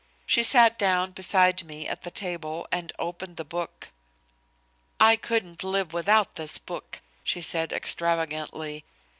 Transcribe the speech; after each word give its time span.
She 0.25 0.41
sat 0.41 0.79
down 0.79 1.11
beside 1.11 1.63
me 1.63 1.87
at 1.87 2.01
the 2.01 2.09
table 2.09 2.65
and 2.71 2.91
opened 2.97 3.37
the 3.37 3.45
book. 3.45 3.89
"I 4.99 5.15
couldn't 5.15 5.63
live 5.63 5.93
without 5.93 6.37
this 6.37 6.57
book," 6.57 7.01
she 7.23 7.39
said 7.43 7.71
extravagantly. 7.71 8.83